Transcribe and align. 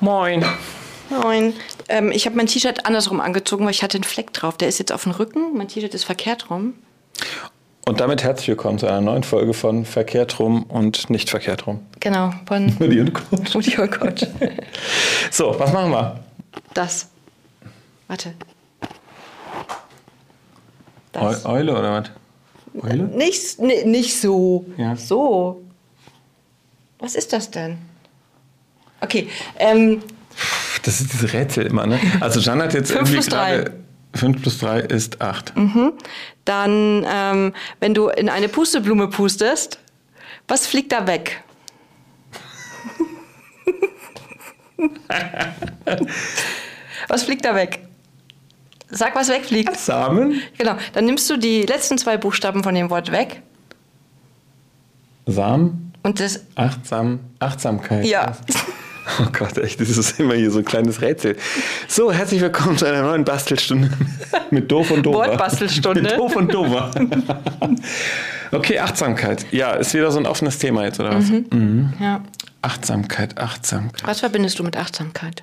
Moin. 0.00 0.44
Moin. 1.10 1.54
Ähm, 1.88 2.10
ich 2.10 2.24
habe 2.26 2.36
mein 2.36 2.46
T-Shirt 2.46 2.86
andersrum 2.86 3.20
angezogen, 3.20 3.64
weil 3.64 3.72
ich 3.72 3.82
hatte 3.82 3.96
einen 3.98 4.04
Fleck 4.04 4.32
drauf. 4.32 4.56
Der 4.56 4.68
ist 4.68 4.78
jetzt 4.78 4.92
auf 4.92 5.02
dem 5.02 5.12
Rücken. 5.12 5.56
Mein 5.56 5.68
T-Shirt 5.68 5.92
ist 5.94 6.04
verkehrt 6.04 6.50
rum. 6.50 6.74
Und 7.86 8.00
damit 8.00 8.22
herzlich 8.22 8.48
willkommen 8.48 8.78
zu 8.78 8.86
einer 8.86 9.00
neuen 9.00 9.24
Folge 9.24 9.52
von 9.52 9.84
Verkehrt 9.84 10.38
rum 10.38 10.62
und 10.64 11.10
nicht 11.10 11.28
verkehrt 11.28 11.66
rum. 11.66 11.80
Genau, 11.98 12.32
von 12.46 12.66
Mutti 12.78 13.00
und 13.00 13.12
Coach. 13.12 13.54
Mutti 13.54 13.78
und 13.80 13.90
Coach. 13.90 14.26
So, 15.30 15.54
was 15.58 15.72
machen 15.72 15.90
wir? 15.92 16.20
Das. 16.74 17.08
Warte. 18.08 18.32
Eu 21.14 21.20
Das. 21.32 21.44
Eule 21.44 21.72
oder 21.78 21.92
was? 21.92 22.82
Eule? 22.82 23.04
Nicht, 23.04 23.58
nicht 23.60 24.20
so. 24.20 24.64
Ja. 24.76 24.96
So. 24.96 25.62
Was 26.98 27.14
ist 27.14 27.32
das 27.32 27.50
denn? 27.50 27.78
Okay, 29.00 29.28
ähm, 29.58 30.02
Das 30.84 31.00
ist 31.00 31.12
diese 31.12 31.32
Rätsel 31.32 31.66
immer, 31.66 31.86
ne? 31.86 31.98
Also 32.20 32.40
Jan 32.40 32.62
hat 32.62 32.74
jetzt 32.74 32.88
Fünf 32.92 33.10
irgendwie 33.10 33.14
plus 33.14 33.26
drei. 33.28 33.56
gerade... 33.56 33.80
5 34.12 34.42
plus 34.42 34.58
3 34.58 34.80
ist 34.80 35.20
8. 35.20 35.52
dann, 36.44 37.06
ähm, 37.08 37.52
wenn 37.78 37.94
du 37.94 38.08
in 38.08 38.28
eine 38.28 38.48
Pusteblume 38.48 39.06
pustest, 39.06 39.78
was 40.48 40.66
fliegt 40.66 40.90
da 40.90 41.06
weg? 41.06 41.44
was 47.08 47.22
fliegt 47.24 47.44
da 47.44 47.54
weg? 47.54 47.80
Sag, 48.88 49.14
was 49.14 49.28
wegfliegt. 49.28 49.76
Samen? 49.78 50.40
Genau, 50.58 50.76
dann 50.92 51.04
nimmst 51.04 51.30
du 51.30 51.36
die 51.36 51.62
letzten 51.62 51.96
zwei 51.98 52.16
Buchstaben 52.16 52.64
von 52.64 52.74
dem 52.74 52.90
Wort 52.90 53.12
weg 53.12 53.42
Samen? 55.26 55.92
und 56.02 56.18
das, 56.18 56.40
Achtsam, 56.56 57.20
Achtsamkeit. 57.38 58.04
ja, 58.06 58.36
Oh 59.20 59.26
Gott, 59.32 59.58
echt, 59.58 59.80
das 59.80 59.88
ist 59.88 60.20
immer 60.20 60.34
hier 60.34 60.50
so 60.50 60.58
ein 60.58 60.64
kleines 60.64 61.00
Rätsel. 61.00 61.36
So, 61.88 62.12
herzlich 62.12 62.40
willkommen 62.40 62.76
zu 62.76 62.86
einer 62.86 63.02
neuen 63.02 63.24
Bastelstunde 63.24 63.90
mit 64.50 64.70
Doof 64.70 64.90
und 64.90 65.04
Dover. 65.04 65.18
Wortbastelstunde. 65.18 66.02
mit 66.02 66.12
Doof 66.12 66.36
und 66.36 66.52
Dover. 66.52 66.90
okay, 68.52 68.78
Achtsamkeit. 68.78 69.46
Ja, 69.52 69.72
ist 69.72 69.94
wieder 69.94 70.10
so 70.10 70.18
ein 70.18 70.26
offenes 70.26 70.58
Thema 70.58 70.84
jetzt, 70.84 71.00
oder 71.00 71.14
was? 71.14 71.28
Mhm. 71.28 71.92
ja. 72.00 72.22
Achtsamkeit, 72.62 73.38
Achtsamkeit. 73.38 74.06
Was 74.06 74.20
verbindest 74.20 74.58
du 74.58 74.64
mit 74.64 74.76
Achtsamkeit? 74.76 75.42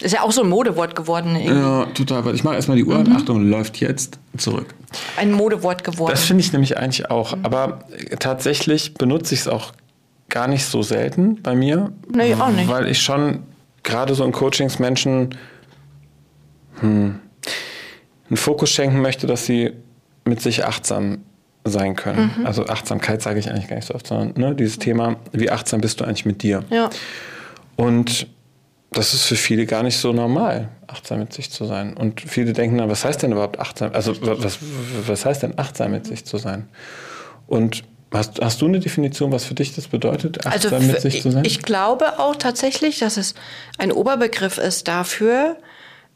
Ist 0.00 0.12
ja 0.12 0.22
auch 0.22 0.32
so 0.32 0.42
ein 0.42 0.48
Modewort 0.48 0.96
geworden. 0.96 1.36
irgendwie. 1.36 1.60
Ja, 1.60 1.86
total. 1.94 2.34
Ich 2.34 2.42
mache 2.42 2.56
erstmal 2.56 2.76
die 2.76 2.84
Uhr. 2.84 3.04
Achtung, 3.14 3.48
läuft 3.48 3.76
jetzt 3.76 4.18
zurück. 4.36 4.74
Ein 5.16 5.30
Modewort 5.30 5.84
geworden. 5.84 6.10
Das 6.10 6.24
finde 6.24 6.42
ich 6.42 6.52
nämlich 6.52 6.78
eigentlich 6.78 7.10
auch. 7.10 7.36
Aber 7.42 7.84
äh, 8.10 8.16
tatsächlich 8.16 8.94
benutze 8.94 9.34
ich 9.34 9.40
es 9.40 9.48
auch 9.48 9.72
gar 10.28 10.48
nicht 10.48 10.64
so 10.64 10.82
selten 10.82 11.42
bei 11.42 11.54
mir. 11.54 11.92
Nee, 12.08 12.34
auch 12.34 12.50
nicht. 12.50 12.68
Weil 12.68 12.88
ich 12.88 13.00
schon 13.02 13.44
gerade 13.82 14.14
so 14.14 14.24
in 14.24 14.32
Coachings 14.32 14.78
Menschen 14.78 15.36
hm, 16.80 17.20
einen 18.28 18.36
Fokus 18.36 18.70
schenken 18.70 19.00
möchte, 19.00 19.26
dass 19.26 19.46
sie 19.46 19.72
mit 20.24 20.40
sich 20.40 20.64
achtsam 20.64 21.18
sein 21.64 21.96
können. 21.96 22.32
Mhm. 22.38 22.46
Also 22.46 22.66
Achtsamkeit 22.66 23.22
sage 23.22 23.38
ich 23.38 23.50
eigentlich 23.50 23.68
gar 23.68 23.76
nicht 23.76 23.86
so 23.86 23.94
oft, 23.94 24.06
sondern 24.06 24.32
ne, 24.40 24.54
dieses 24.54 24.78
Thema, 24.78 25.16
wie 25.32 25.50
achtsam 25.50 25.80
bist 25.80 26.00
du 26.00 26.04
eigentlich 26.04 26.26
mit 26.26 26.42
dir? 26.42 26.64
ja. 26.70 26.90
Und 27.76 28.28
das 28.92 29.12
ist 29.12 29.24
für 29.24 29.34
viele 29.34 29.66
gar 29.66 29.82
nicht 29.82 29.96
so 29.96 30.12
normal, 30.12 30.68
achtsam 30.86 31.18
mit 31.18 31.32
sich 31.32 31.50
zu 31.50 31.64
sein. 31.64 31.96
Und 31.96 32.20
viele 32.20 32.52
denken 32.52 32.78
dann, 32.78 32.88
was 32.88 33.04
heißt 33.04 33.22
denn 33.22 33.32
überhaupt 33.32 33.58
achtsam? 33.58 33.90
Also 33.92 34.14
was, 34.22 34.58
was 35.06 35.26
heißt 35.26 35.42
denn 35.42 35.58
achtsam 35.58 35.90
mit 35.90 36.06
sich 36.06 36.24
zu 36.24 36.38
sein? 36.38 36.68
Und 37.48 37.82
hast, 38.14 38.40
hast 38.40 38.60
du 38.62 38.66
eine 38.66 38.80
Definition, 38.80 39.32
was 39.32 39.44
für 39.44 39.54
dich 39.54 39.74
das 39.74 39.88
bedeutet, 39.88 40.46
Also 40.46 40.68
achtsam 40.68 40.86
mit 40.86 40.96
für- 40.96 41.02
sich 41.02 41.22
zu 41.22 41.30
sein? 41.30 41.44
ich 41.44 41.62
glaube 41.62 42.18
auch 42.18 42.36
tatsächlich, 42.36 42.98
dass 43.00 43.16
es 43.16 43.34
ein 43.78 43.92
Oberbegriff 43.92 44.58
ist 44.58 44.88
dafür, 44.88 45.56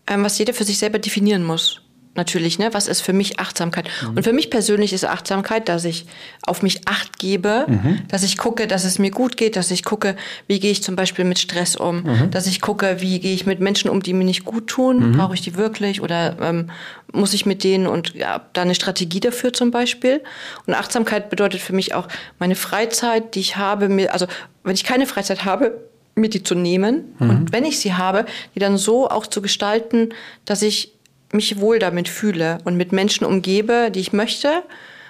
ähm, 0.06 0.24
was 0.24 0.38
jeder 0.38 0.54
für 0.54 0.64
sich 0.64 0.78
selber 0.78 0.98
definieren 0.98 1.44
muss. 1.44 1.80
Natürlich, 2.18 2.58
ne? 2.58 2.74
Was 2.74 2.88
ist 2.88 3.00
für 3.00 3.12
mich 3.12 3.38
Achtsamkeit? 3.38 3.88
Mhm. 4.02 4.16
Und 4.16 4.22
für 4.24 4.32
mich 4.32 4.50
persönlich 4.50 4.92
ist 4.92 5.04
Achtsamkeit, 5.04 5.68
dass 5.68 5.84
ich 5.84 6.04
auf 6.42 6.62
mich 6.62 6.86
Acht 6.88 7.20
gebe, 7.20 7.64
Mhm. 7.68 8.00
dass 8.08 8.24
ich 8.24 8.36
gucke, 8.36 8.66
dass 8.66 8.84
es 8.84 8.98
mir 8.98 9.12
gut 9.12 9.36
geht, 9.36 9.54
dass 9.54 9.70
ich 9.70 9.84
gucke, 9.84 10.16
wie 10.48 10.58
gehe 10.58 10.72
ich 10.72 10.82
zum 10.82 10.96
Beispiel 10.96 11.24
mit 11.24 11.38
Stress 11.38 11.76
um, 11.76 12.02
Mhm. 12.02 12.30
dass 12.32 12.48
ich 12.48 12.60
gucke, 12.60 12.96
wie 13.00 13.20
gehe 13.20 13.32
ich 13.32 13.46
mit 13.46 13.60
Menschen 13.60 13.88
um, 13.88 14.02
die 14.02 14.14
mir 14.14 14.24
nicht 14.24 14.44
gut 14.44 14.66
tun, 14.66 15.12
brauche 15.16 15.34
ich 15.34 15.42
die 15.42 15.54
wirklich 15.56 16.02
oder 16.02 16.36
ähm, 16.42 16.70
muss 17.12 17.34
ich 17.34 17.46
mit 17.46 17.62
denen 17.62 17.86
und 17.86 18.14
ja, 18.14 18.40
da 18.52 18.62
eine 18.62 18.74
Strategie 18.74 19.20
dafür 19.20 19.52
zum 19.52 19.70
Beispiel. 19.70 20.20
Und 20.66 20.74
Achtsamkeit 20.74 21.30
bedeutet 21.30 21.60
für 21.60 21.72
mich 21.72 21.94
auch 21.94 22.08
meine 22.40 22.56
Freizeit, 22.56 23.36
die 23.36 23.40
ich 23.40 23.56
habe, 23.56 23.88
mir, 23.88 24.12
also 24.12 24.26
wenn 24.64 24.74
ich 24.74 24.82
keine 24.82 25.06
Freizeit 25.06 25.44
habe, 25.44 25.78
mir 26.16 26.28
die 26.28 26.42
zu 26.42 26.56
nehmen 26.56 27.14
und 27.20 27.52
wenn 27.52 27.64
ich 27.64 27.78
sie 27.78 27.94
habe, 27.94 28.26
die 28.56 28.58
dann 28.58 28.76
so 28.76 29.08
auch 29.08 29.24
zu 29.28 29.40
gestalten, 29.40 30.08
dass 30.46 30.62
ich 30.62 30.92
mich 31.32 31.60
wohl 31.60 31.78
damit 31.78 32.08
fühle 32.08 32.58
und 32.64 32.76
mit 32.76 32.92
Menschen 32.92 33.24
umgebe, 33.24 33.90
die 33.90 34.00
ich 34.00 34.12
möchte. 34.12 34.62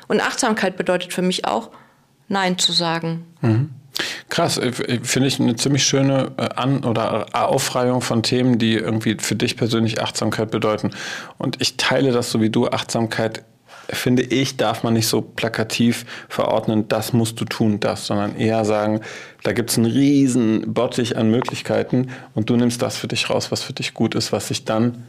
Und 0.09 0.21
Achtsamkeit 0.21 0.77
bedeutet 0.77 1.13
für 1.13 1.23
mich 1.23 1.45
auch, 1.45 1.71
Nein 2.29 2.59
zu 2.59 2.73
sagen. 2.73 3.25
Krass, 4.29 4.59
äh, 4.59 4.73
finde 5.03 5.29
ich 5.29 5.41
eine 5.41 5.57
ziemlich 5.57 5.85
schöne 5.85 6.33
äh, 6.37 6.49
An- 6.55 6.85
oder 6.85 7.27
Aufreihung 7.33 8.01
von 8.01 8.23
Themen, 8.23 8.59
die 8.59 8.75
irgendwie 8.75 9.17
für 9.19 9.35
dich 9.35 9.57
persönlich 9.57 10.01
Achtsamkeit 10.01 10.51
bedeuten. 10.51 10.91
Und 11.39 11.61
ich 11.61 11.77
teile 11.77 12.13
das 12.13 12.31
so 12.31 12.41
wie 12.41 12.51
du. 12.51 12.69
Achtsamkeit, 12.69 13.45
finde 13.89 14.23
ich, 14.23 14.57
darf 14.57 14.83
man 14.83 14.93
nicht 14.93 15.09
so 15.09 15.23
plakativ 15.23 16.05
verordnen, 16.29 16.89
das 16.89 17.13
musst 17.15 17.41
du 17.41 17.47
tun, 17.47 17.81
das, 17.81 18.07
sondern 18.07 18.37
eher 18.37 18.65
sagen, 18.67 19.01
da 19.43 19.53
gibt 19.53 19.71
es 19.71 19.79
einen 19.79 19.87
riesen 19.87 20.75
Bottich 20.75 21.17
an 21.17 21.31
Möglichkeiten 21.31 22.11
und 22.35 22.51
du 22.51 22.57
nimmst 22.57 22.83
das 22.83 22.99
für 22.99 23.09
dich 23.09 23.31
raus, 23.31 23.51
was 23.51 23.63
für 23.63 23.73
dich 23.73 23.95
gut 23.95 24.15
ist, 24.15 24.31
was 24.31 24.49
sich 24.49 24.67
dann 24.67 25.05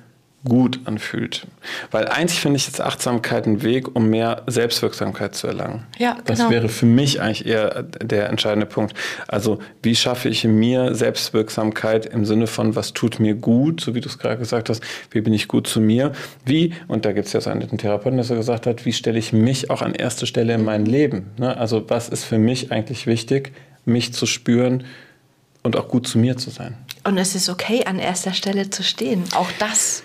gut 0.45 0.79
anfühlt. 0.85 1.47
Weil 1.91 2.07
einzig 2.07 2.39
finde 2.39 2.57
ich 2.57 2.67
ist 2.67 2.79
Achtsamkeit 2.79 3.45
ein 3.45 3.61
Weg, 3.61 3.95
um 3.95 4.09
mehr 4.09 4.43
Selbstwirksamkeit 4.47 5.35
zu 5.35 5.47
erlangen. 5.47 5.85
Ja, 5.97 6.17
Das 6.25 6.39
genau. 6.39 6.49
wäre 6.51 6.69
für 6.69 6.85
mich 6.85 7.21
eigentlich 7.21 7.45
eher 7.45 7.83
der 7.83 8.29
entscheidende 8.29 8.65
Punkt. 8.65 8.93
Also 9.27 9.59
wie 9.83 9.95
schaffe 9.95 10.29
ich 10.29 10.45
mir 10.45 10.95
Selbstwirksamkeit 10.95 12.05
im 12.05 12.25
Sinne 12.25 12.47
von, 12.47 12.75
was 12.75 12.93
tut 12.93 13.19
mir 13.19 13.35
gut, 13.35 13.81
so 13.81 13.95
wie 13.95 14.01
du 14.01 14.07
es 14.07 14.17
gerade 14.17 14.37
gesagt 14.37 14.69
hast, 14.69 14.81
wie 15.11 15.21
bin 15.21 15.33
ich 15.33 15.47
gut 15.47 15.67
zu 15.67 15.81
mir, 15.81 16.13
wie, 16.45 16.73
und 16.87 17.03
da 17.05 17.11
gibt 17.11 17.27
es 17.27 17.33
ja 17.33 17.41
so 17.41 17.49
einen 17.49 17.77
Therapeuten, 17.77 18.15
der 18.15 18.23
so 18.23 18.35
gesagt 18.35 18.65
hat, 18.65 18.85
wie 18.85 18.93
stelle 18.93 19.19
ich 19.19 19.33
mich 19.33 19.69
auch 19.69 19.81
an 19.81 19.93
erste 19.93 20.25
Stelle 20.25 20.53
in 20.53 20.63
mein 20.63 20.85
Leben. 20.85 21.31
Ne? 21.37 21.57
Also 21.57 21.83
was 21.89 22.07
ist 22.07 22.23
für 22.23 22.37
mich 22.37 22.71
eigentlich 22.71 23.07
wichtig, 23.07 23.51
mich 23.85 24.13
zu 24.13 24.25
spüren 24.25 24.85
und 25.63 25.75
auch 25.75 25.89
gut 25.89 26.07
zu 26.07 26.17
mir 26.17 26.37
zu 26.37 26.49
sein. 26.49 26.77
Und 27.03 27.17
es 27.17 27.35
ist 27.35 27.49
okay, 27.49 27.85
an 27.85 27.99
erster 27.99 28.33
Stelle 28.33 28.69
zu 28.69 28.83
stehen. 28.83 29.23
Auch 29.35 29.49
das. 29.59 30.03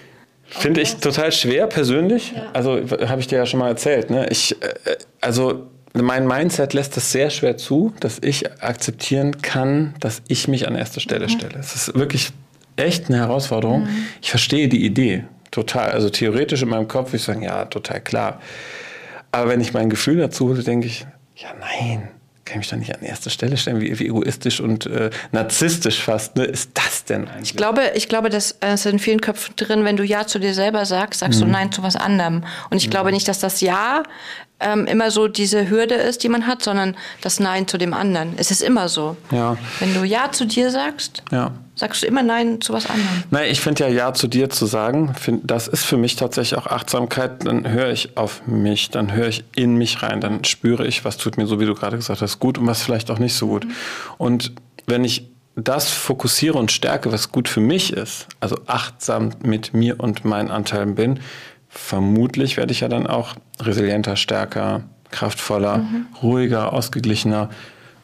Finde 0.59 0.81
ich 0.81 0.97
total 0.97 1.32
schwer 1.32 1.66
persönlich. 1.66 2.34
Also 2.53 2.81
habe 3.06 3.20
ich 3.20 3.26
dir 3.26 3.38
ja 3.38 3.47
schon 3.47 3.60
mal 3.60 3.69
erzählt. 3.69 4.10
Ne? 4.10 4.26
Ich, 4.31 4.60
äh, 4.62 4.97
also 5.20 5.66
mein 5.94 6.26
Mindset 6.26 6.75
lässt 6.75 6.97
es 6.97 7.12
sehr 7.12 7.31
schwer 7.31 7.56
zu, 7.56 7.92
dass 8.00 8.19
ich 8.20 8.50
akzeptieren 8.62 9.42
kann, 9.42 9.94
dass 10.00 10.22
ich 10.28 10.48
mich 10.48 10.66
an 10.66 10.75
erste 10.75 11.00
Stelle 11.00 11.28
stelle. 11.28 11.59
Es 11.59 11.75
ist 11.75 11.94
wirklich 11.94 12.32
echt 12.76 13.09
eine 13.09 13.19
Herausforderung. 13.19 13.88
Ich 14.20 14.31
verstehe 14.31 14.69
die 14.69 14.84
Idee 14.84 15.25
total. 15.53 15.92
Also 15.92 16.10
theoretisch 16.10 16.62
in 16.62 16.69
meinem 16.69 16.88
Kopf 16.88 17.09
würde 17.09 17.19
ich 17.19 17.22
sagen, 17.22 17.42
ja, 17.42 17.65
total 17.66 18.00
klar. 18.00 18.41
Aber 19.31 19.50
wenn 19.50 19.60
ich 19.60 19.72
mein 19.72 19.88
Gefühl 19.88 20.16
dazu 20.16 20.48
hole, 20.48 20.62
denke 20.62 20.86
ich, 20.86 21.06
ja, 21.36 21.48
nein, 21.60 22.09
kann 22.44 22.60
ich 22.60 22.66
mich 22.66 22.69
doch 22.71 22.77
nicht 22.77 22.94
an 22.94 23.03
erste 23.03 23.31
Stelle 23.31 23.56
stellen. 23.56 23.81
Wie, 23.81 23.99
wie 23.99 24.06
egoistisch 24.06 24.60
und 24.60 24.87
äh, 24.87 25.10
narzisstisch 25.32 26.03
fast 26.03 26.37
ne, 26.37 26.44
ist 26.44 26.71
das 26.75 27.05
denn 27.05 27.27
eigentlich? 27.28 27.50
Ich 27.50 27.56
glaube, 27.56 27.93
ich 27.94 28.09
glaube, 28.09 28.28
das 28.31 28.53
ist 28.75 28.87
in 28.87 28.99
vielen 28.99 29.21
Köpfen 29.21 29.55
drin, 29.56 29.84
wenn 29.84 29.97
du 29.97 30.05
Ja 30.05 30.27
zu 30.27 30.38
dir 30.38 30.54
selber 30.54 30.84
sagst, 30.84 31.21
sagst 31.21 31.41
du 31.41 31.47
Nein 31.47 31.72
zu 31.72 31.83
was 31.83 31.97
anderem. 31.97 32.44
Und 32.71 32.77
ich 32.77 32.91
glaube 32.91 33.12
nicht, 33.12 33.28
dass 33.28 33.38
das 33.41 33.60
Ja 33.60 34.03
ähm, 34.60 34.87
immer 34.87 35.10
so 35.10 35.28
diese 35.28 35.69
Hürde 35.71 35.94
ist, 35.94 36.22
die 36.22 36.28
man 36.28 36.47
hat, 36.47 36.62
sondern 36.62 36.97
das 37.21 37.41
Nein 37.41 37.66
zu 37.66 37.78
dem 37.78 37.95
anderen. 37.95 38.34
Es 38.36 38.51
ist 38.51 38.63
immer 38.63 38.89
so. 38.89 39.16
Ja. 39.30 39.57
Wenn 39.80 39.95
du 39.95 40.04
Ja 40.04 40.30
zu 40.30 40.47
dir 40.47 40.71
sagst, 40.71 41.22
Ja. 41.30 41.53
Sagst 41.76 42.03
du 42.03 42.06
immer 42.06 42.22
Nein 42.22 42.60
zu 42.60 42.72
was 42.72 42.86
anderem. 42.86 43.24
Nein, 43.30 43.50
ich 43.50 43.60
finde 43.60 43.84
ja 43.84 43.91
Ja 43.91 44.15
zu 44.15 44.28
dir 44.28 44.50
zu 44.50 44.66
sagen, 44.66 45.15
find, 45.15 45.50
das 45.50 45.68
ist 45.68 45.84
für 45.84 45.97
mich 45.97 46.16
tatsächlich 46.16 46.59
auch 46.59 46.66
Achtsamkeit. 46.66 47.47
Dann 47.47 47.68
höre 47.68 47.91
ich 47.91 48.16
auf 48.16 48.47
mich, 48.47 48.91
dann 48.91 49.12
höre 49.12 49.28
ich 49.28 49.44
in 49.56 49.76
mich 49.76 50.03
rein, 50.03 50.21
dann 50.21 50.44
spüre 50.44 50.86
ich, 50.86 51.04
was 51.04 51.16
tut 51.16 51.36
mir, 51.36 51.47
so 51.47 51.60
wie 51.60 51.66
du 51.66 51.74
gerade 51.74 51.97
gesagt 51.97 52.22
hast, 52.22 52.38
gut 52.38 52.59
und 52.59 52.66
was 52.66 52.82
vielleicht 52.82 53.10
auch 53.10 53.18
nicht 53.18 53.34
so 53.34 53.48
gut. 53.48 53.66
Und 54.18 54.53
wenn 54.86 55.04
ich 55.04 55.30
das 55.56 55.91
fokussiere 55.91 56.59
und 56.59 56.72
stärke, 56.72 57.12
was 57.12 57.30
gut 57.30 57.48
für 57.48 57.60
mich 57.60 57.92
ist, 57.92 58.26
also 58.41 58.56
achtsam 58.66 59.30
mit 59.42 59.72
mir 59.72 60.00
und 60.00 60.24
meinen 60.24 60.50
Anteilen 60.50 60.94
bin, 60.94 61.21
vermutlich 61.68 62.56
werde 62.56 62.72
ich 62.72 62.80
ja 62.80 62.88
dann 62.88 63.06
auch 63.06 63.34
resilienter, 63.60 64.16
stärker, 64.16 64.84
kraftvoller, 65.10 65.84
ruhiger, 66.22 66.72
ausgeglichener 66.72 67.50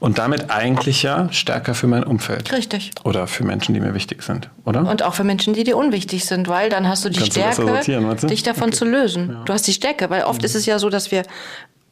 und 0.01 0.19
damit 0.19 0.51
eigentlich 0.51 1.03
ja 1.03 1.29
stärker 1.31 1.75
für 1.75 1.87
mein 1.87 2.03
Umfeld. 2.05 2.53
Richtig. 2.53 2.91
Oder 3.05 3.27
für 3.27 3.45
Menschen, 3.45 3.75
die 3.75 3.81
mir 3.81 3.95
wichtig 3.95 4.23
sind, 4.23 4.49
oder? 4.65 4.89
Und 4.89 5.03
auch 5.03 5.15
für 5.15 5.25
Menschen, 5.25 5.55
die 5.55 5.63
dir 5.63 5.77
unwichtig 5.77 6.25
sind, 6.25 6.49
weil 6.49 6.71
dann 6.71 6.89
hast 6.89 7.05
du 7.05 7.11
die 7.11 7.19
Kannst 7.19 7.33
Stärke, 7.33 8.17
du? 8.21 8.27
dich 8.27 8.43
davon 8.43 8.73
zu 8.73 8.85
lösen. 8.85 9.37
Du 9.45 9.53
hast 9.53 9.67
die 9.67 9.73
Stärke, 9.75 10.11
weil 10.11 10.25
oft 10.25 10.43
ist 10.43 10.55
es 10.55 10.67
ja 10.67 10.79
so, 10.79 10.89
dass 10.89 11.11
wir 11.13 11.23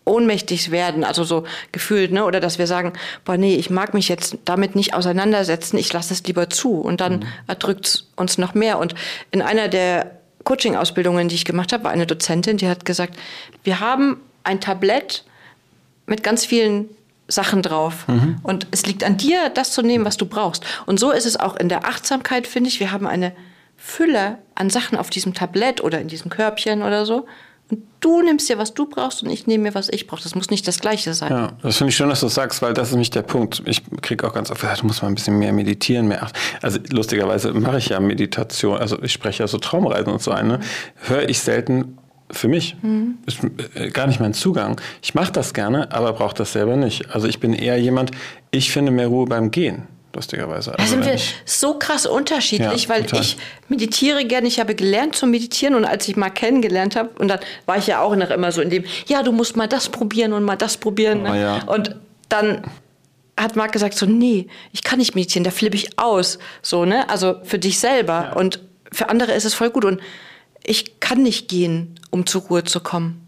ohnmächtig 0.06 0.70
werden, 0.70 1.04
also 1.04 1.22
so 1.22 1.44
gefühlt, 1.70 2.10
ne? 2.12 2.24
oder 2.24 2.40
dass 2.40 2.58
wir 2.58 2.66
sagen, 2.66 2.94
boah, 3.26 3.36
nee, 3.36 3.56
ich 3.56 3.68
mag 3.68 3.92
mich 3.92 4.08
jetzt 4.08 4.38
damit 4.46 4.74
nicht 4.74 4.94
auseinandersetzen, 4.94 5.76
ich 5.76 5.92
lasse 5.92 6.14
es 6.14 6.24
lieber 6.24 6.48
zu 6.48 6.80
und 6.80 7.02
dann 7.02 7.18
mhm. 7.18 7.26
erdrückt 7.46 7.86
es 7.86 8.10
uns 8.16 8.38
noch 8.38 8.54
mehr. 8.54 8.78
Und 8.78 8.94
in 9.30 9.42
einer 9.42 9.68
der 9.68 10.12
Coaching-Ausbildungen, 10.44 11.28
die 11.28 11.34
ich 11.34 11.44
gemacht 11.44 11.74
habe, 11.74 11.84
war 11.84 11.90
eine 11.90 12.06
Dozentin, 12.06 12.56
die 12.56 12.68
hat 12.68 12.86
gesagt, 12.86 13.18
wir 13.64 13.80
haben 13.80 14.16
ein 14.44 14.62
Tablett 14.62 15.24
mit 16.06 16.22
ganz 16.22 16.46
vielen 16.46 16.88
Sachen 17.28 17.62
drauf. 17.62 18.08
Mhm. 18.08 18.36
Und 18.42 18.66
es 18.70 18.86
liegt 18.86 19.04
an 19.04 19.16
dir, 19.16 19.50
das 19.50 19.72
zu 19.72 19.82
nehmen, 19.82 20.04
was 20.04 20.16
du 20.16 20.26
brauchst. 20.26 20.64
Und 20.86 20.98
so 20.98 21.12
ist 21.12 21.26
es 21.26 21.38
auch 21.38 21.56
in 21.56 21.68
der 21.68 21.86
Achtsamkeit, 21.86 22.46
finde 22.46 22.68
ich. 22.68 22.80
Wir 22.80 22.90
haben 22.90 23.06
eine 23.06 23.32
Fülle 23.76 24.38
an 24.54 24.70
Sachen 24.70 24.98
auf 24.98 25.10
diesem 25.10 25.34
Tablett 25.34 25.82
oder 25.82 26.00
in 26.00 26.08
diesem 26.08 26.30
Körbchen 26.30 26.82
oder 26.82 27.06
so. 27.06 27.26
Und 27.70 27.82
du 28.00 28.22
nimmst 28.22 28.48
dir, 28.48 28.56
was 28.56 28.72
du 28.72 28.86
brauchst 28.86 29.22
und 29.22 29.28
ich 29.28 29.46
nehme 29.46 29.64
mir, 29.64 29.74
was 29.74 29.90
ich 29.90 30.06
brauche. 30.06 30.22
Das 30.22 30.34
muss 30.34 30.48
nicht 30.48 30.66
das 30.66 30.80
Gleiche 30.80 31.12
sein. 31.12 31.30
Ja, 31.30 31.52
das 31.62 31.76
finde 31.76 31.90
ich 31.90 31.96
schön, 31.96 32.08
dass 32.08 32.20
du 32.20 32.26
das 32.26 32.34
sagst, 32.34 32.62
weil 32.62 32.72
das 32.72 32.88
ist 32.88 32.92
nämlich 32.92 33.10
der 33.10 33.22
Punkt. 33.22 33.62
Ich 33.66 33.82
kriege 34.00 34.26
auch 34.26 34.32
ganz 34.32 34.50
oft, 34.50 34.62
du 34.62 34.86
musst 34.86 35.02
mal 35.02 35.08
ein 35.08 35.14
bisschen 35.14 35.38
mehr 35.38 35.52
meditieren, 35.52 36.08
mehr 36.08 36.22
achten. 36.22 36.38
Also 36.62 36.78
lustigerweise 36.90 37.52
mache 37.52 37.76
ich 37.76 37.90
ja 37.90 38.00
Meditation, 38.00 38.78
also 38.78 39.00
ich 39.02 39.12
spreche 39.12 39.42
ja 39.42 39.48
so 39.48 39.58
Traumreisen 39.58 40.10
und 40.10 40.22
so 40.22 40.30
eine, 40.30 40.60
höre 40.96 41.28
ich 41.28 41.40
selten 41.40 41.98
für 42.30 42.48
mich. 42.48 42.76
Mhm. 42.82 43.18
Ist 43.26 43.38
äh, 43.74 43.90
gar 43.90 44.06
nicht 44.06 44.20
mein 44.20 44.34
Zugang. 44.34 44.80
Ich 45.02 45.14
mache 45.14 45.32
das 45.32 45.54
gerne, 45.54 45.92
aber 45.92 46.12
brauche 46.12 46.34
das 46.34 46.52
selber 46.52 46.76
nicht. 46.76 47.14
Also 47.14 47.26
ich 47.26 47.40
bin 47.40 47.52
eher 47.52 47.78
jemand, 47.78 48.10
ich 48.50 48.70
finde 48.70 48.92
mehr 48.92 49.08
Ruhe 49.08 49.26
beim 49.26 49.50
Gehen 49.50 49.86
lustigerweise. 50.14 50.76
Also 50.76 50.96
da 50.96 51.02
sind 51.02 51.04
wir 51.04 51.20
so 51.44 51.74
krass 51.74 52.06
unterschiedlich, 52.06 52.84
ja, 52.84 52.88
weil 52.88 53.04
total. 53.04 53.20
ich 53.20 53.36
meditiere 53.68 54.24
gerne, 54.24 54.48
ich 54.48 54.58
habe 54.58 54.74
gelernt 54.74 55.14
zu 55.14 55.26
meditieren 55.26 55.74
und 55.74 55.84
als 55.84 56.08
ich 56.08 56.16
mal 56.16 56.30
kennengelernt 56.30 56.96
habe, 56.96 57.10
und 57.18 57.28
dann 57.28 57.38
war 57.66 57.78
ich 57.78 57.86
ja 57.86 58.00
auch 58.00 58.16
noch 58.16 58.30
immer 58.30 58.50
so 58.50 58.60
in 58.60 58.70
dem, 58.70 58.84
ja, 59.06 59.22
du 59.22 59.32
musst 59.32 59.56
mal 59.56 59.68
das 59.68 59.88
probieren 59.88 60.32
und 60.32 60.44
mal 60.44 60.56
das 60.56 60.76
probieren. 60.76 61.22
Ne? 61.22 61.30
Oh, 61.30 61.34
ja. 61.34 61.62
Und 61.66 61.96
dann 62.28 62.62
hat 63.38 63.54
Marc 63.54 63.72
gesagt 63.72 63.94
so, 63.94 64.06
nee, 64.06 64.48
ich 64.72 64.82
kann 64.82 64.98
nicht 64.98 65.14
meditieren, 65.14 65.44
da 65.44 65.50
flippe 65.50 65.76
ich 65.76 65.98
aus. 65.98 66.38
So, 66.62 66.84
ne? 66.84 67.08
Also 67.08 67.36
für 67.44 67.58
dich 67.58 67.78
selber. 67.78 68.30
Ja. 68.30 68.32
Und 68.32 68.60
für 68.90 69.08
andere 69.08 69.32
ist 69.32 69.44
es 69.44 69.54
voll 69.54 69.70
gut. 69.70 69.84
Und 69.84 70.00
ich 70.64 71.00
kann 71.00 71.22
nicht 71.22 71.48
gehen, 71.48 71.98
um 72.10 72.26
zur 72.26 72.42
Ruhe 72.42 72.64
zu 72.64 72.80
kommen. 72.80 73.26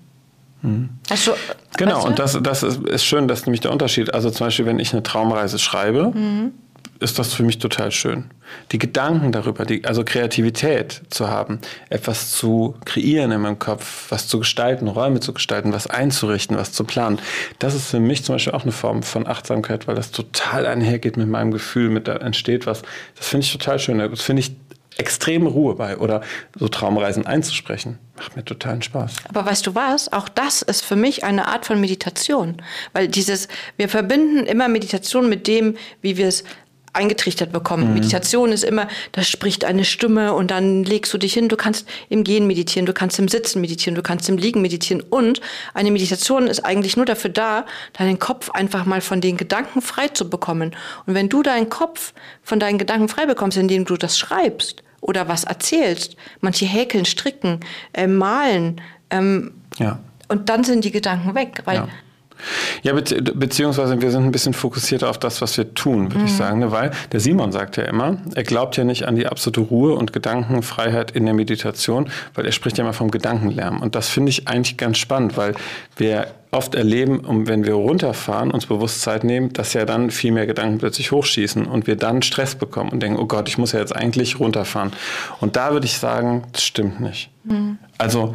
Mhm. 0.63 0.91
Also, 1.09 1.35
genau, 1.77 1.97
weißt 1.97 2.05
du? 2.05 2.09
und 2.09 2.19
das, 2.19 2.39
das 2.43 2.63
ist, 2.63 2.87
ist, 2.87 3.05
schön, 3.05 3.29
das 3.29 3.41
ist 3.41 3.47
nämlich 3.47 3.61
der 3.61 3.73
Unterschied. 3.73 4.13
Also 4.13 4.31
zum 4.31 4.47
Beispiel, 4.47 4.67
wenn 4.67 4.79
ich 4.79 4.93
eine 4.93 5.03
Traumreise 5.03 5.59
schreibe, 5.59 6.13
mhm. 6.15 6.53
ist 6.99 7.19
das 7.19 7.33
für 7.33 7.43
mich 7.43 7.59
total 7.59 7.91
schön. 7.91 8.25
Die 8.73 8.79
Gedanken 8.79 9.33
darüber, 9.33 9.65
die, 9.65 9.85
also 9.87 10.05
Kreativität 10.05 11.03
zu 11.09 11.29
haben, 11.29 11.61
etwas 11.89 12.33
zu 12.33 12.75
kreieren 12.85 13.33
in 13.33 13.41
meinem 13.41 13.59
Kopf, 13.59 14.11
was 14.11 14.29
zu 14.29 14.41
gestalten, 14.41 14.89
Räume 14.89 15.21
zu 15.21 15.33
gestalten, 15.33 15.73
was 15.73 15.87
einzurichten, 15.87 16.57
was 16.57 16.73
zu 16.73 16.85
planen, 16.85 17.21
das 17.59 17.75
ist 17.75 17.91
für 17.91 18.01
mich 18.01 18.25
zum 18.25 18.35
Beispiel 18.35 18.53
auch 18.53 18.65
eine 18.65 18.73
Form 18.73 19.03
von 19.03 19.27
Achtsamkeit, 19.27 19.89
weil 19.89 19.95
das 19.95 20.11
total 20.11 20.67
einhergeht 20.67 21.17
mit 21.17 21.29
meinem 21.29 21.53
Gefühl, 21.53 21.89
mit 21.89 22.07
da 22.07 22.17
entsteht 22.17 22.67
was. 22.67 22.83
Das 23.17 23.29
finde 23.29 23.47
ich 23.47 23.53
total 23.53 23.79
schön. 23.79 23.99
Das 23.99 24.21
finde 24.21 24.41
ich 24.41 24.57
extreme 25.01 25.49
Ruhe 25.49 25.75
bei 25.75 25.97
oder 25.97 26.21
so 26.57 26.69
Traumreisen 26.69 27.27
einzusprechen. 27.27 27.99
Macht 28.17 28.37
mir 28.37 28.45
totalen 28.45 28.83
Spaß. 28.83 29.17
Aber 29.29 29.47
weißt 29.47 29.67
du 29.67 29.75
was? 29.75 30.13
Auch 30.13 30.29
das 30.29 30.61
ist 30.61 30.85
für 30.85 30.95
mich 30.95 31.25
eine 31.25 31.49
Art 31.49 31.65
von 31.65 31.81
Meditation. 31.81 32.59
Weil 32.93 33.09
dieses, 33.09 33.49
wir 33.79 33.89
verbinden 33.89 34.45
immer 34.45 34.69
Meditation 34.69 35.29
mit 35.31 35.47
dem, 35.47 35.77
wie 36.03 36.19
wir 36.19 36.29
es 36.29 36.45
eingetrichtert 36.93 37.53
bekommen. 37.53 37.89
Mhm. 37.89 37.95
Meditation 37.95 38.53
ist 38.53 38.65
immer, 38.65 38.89
da 39.13 39.23
spricht 39.23 39.65
eine 39.65 39.85
Stimme 39.85 40.35
und 40.35 40.51
dann 40.51 40.85
legst 40.85 41.13
du 41.15 41.19
dich 41.19 41.35
hin. 41.35 41.49
Du 41.49 41.57
kannst 41.57 41.89
im 42.09 42.25
Gehen 42.25 42.47
meditieren, 42.47 42.87
du 42.87 42.93
kannst 42.93 43.19
im 43.19 43.29
Sitzen 43.29 43.61
meditieren, 43.61 43.95
du 43.95 44.03
kannst 44.03 44.29
im 44.29 44.37
Liegen 44.37 44.61
meditieren. 44.61 45.03
Und 45.09 45.41
eine 45.75 45.91
Meditation 45.91 46.47
ist 46.47 46.65
eigentlich 46.65 46.97
nur 46.97 47.07
dafür 47.07 47.31
da, 47.31 47.65
deinen 47.95 48.19
Kopf 48.19 48.51
einfach 48.51 48.85
mal 48.85 49.01
von 49.01 49.21
den 49.21 49.37
Gedanken 49.37 49.83
frei 49.83 50.09
zu 50.09 50.29
bekommen. 50.29 50.77
Und 51.07 51.15
wenn 51.15 51.29
du 51.29 51.43
deinen 51.43 51.71
Kopf 51.71 52.13
von 52.43 52.61
deinen 52.61 52.79
Gedanken 52.79 53.09
frei 53.09 53.27
bekommst, 53.27 53.57
indem 53.57 53.85
du 53.85 53.97
das 53.97 54.19
schreibst 54.19 54.83
oder 55.01 55.29
was 55.29 55.45
erzählst, 55.45 56.17
manche 56.41 56.67
häkeln, 56.67 57.05
stricken, 57.05 57.61
äh, 57.93 58.07
malen, 58.07 58.81
ähm, 59.11 59.53
ja. 59.79 59.99
und 60.29 60.49
dann 60.49 60.65
sind 60.65 60.85
die 60.85 60.91
Gedanken 60.91 61.35
weg, 61.35 61.63
weil 61.65 61.77
ja. 61.77 61.89
Ja, 62.83 62.93
be 62.93 63.03
beziehungsweise 63.35 64.01
wir 64.01 64.11
sind 64.11 64.25
ein 64.25 64.33
bisschen 64.33 64.55
fokussierter 64.55 65.11
auf 65.11 65.19
das, 65.19 65.41
was 65.41 65.57
wir 65.57 65.75
tun, 65.75 66.13
würde 66.13 66.21
mhm. 66.21 66.25
ich 66.27 66.35
sagen. 66.35 66.61
Ne? 66.61 66.73
Weil 66.73 66.91
der 67.13 67.21
Simon 67.21 67.53
sagt 67.53 67.77
ja 67.77 67.85
immer, 67.85 68.19
er 68.35 68.43
glaubt 68.43 68.77
ja 68.77 68.85
nicht 68.85 69.07
an 69.07 69.17
die 69.17 69.27
absolute 69.27 69.61
Ruhe 69.61 69.95
und 69.95 70.13
Gedankenfreiheit 70.13 71.11
in 71.13 71.25
der 71.25 71.35
Meditation, 71.35 72.11
weil 72.35 72.47
er 72.47 72.53
spricht 72.53 72.79
ja 72.79 72.85
immer 72.85 72.93
vom 72.93 73.11
Gedankenlärm. 73.11 73.81
Und 73.81 73.95
das 73.95 74.09
finde 74.09 74.31
ich 74.31 74.49
eigentlich 74.49 74.77
ganz 74.77 74.99
spannend, 74.99 75.37
weil 75.37 75.55
wir 75.97 76.29
oft 76.53 76.75
erleben, 76.75 77.21
und 77.21 77.47
wenn 77.47 77.65
wir 77.65 77.75
runterfahren, 77.75 78.51
uns 78.51 78.67
bewusst 78.67 79.03
Zeit 79.03 79.25
nehmen, 79.25 79.53
dass 79.53 79.73
ja 79.73 79.85
dann 79.85 80.11
viel 80.11 80.33
mehr 80.33 80.47
Gedanken 80.47 80.79
plötzlich 80.79 81.13
hochschießen 81.13 81.67
und 81.67 81.87
wir 81.87 81.97
dann 81.97 82.23
Stress 82.23 82.55
bekommen 82.55 82.91
und 82.91 83.01
denken, 83.03 83.19
oh 83.21 83.27
Gott, 83.27 83.49
ich 83.49 83.59
muss 83.59 83.73
ja 83.73 83.79
jetzt 83.79 83.95
eigentlich 83.95 84.41
runterfahren. 84.41 84.93
Und 85.41 85.57
da 85.57 85.73
würde 85.73 85.87
ich 85.87 85.99
sagen, 85.99 86.45
das 86.53 86.65
stimmt 86.65 87.01
nicht. 87.01 87.31
Mhm. 87.45 87.79
Also 87.99 88.35